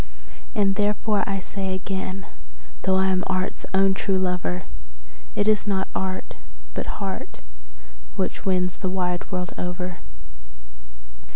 [0.55, 2.25] And therefore I say again,
[2.81, 4.63] though I am art's own true lover,
[5.35, 6.33] That it is not art,
[6.73, 7.39] but heart,
[8.15, 9.99] which wins the wide world over.